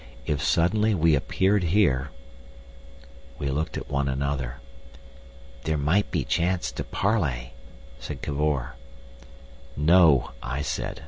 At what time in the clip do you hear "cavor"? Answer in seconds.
8.23-8.73